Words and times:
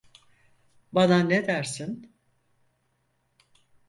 Bana 0.91 1.19
ne 1.19 1.47
dersin? 1.47 2.13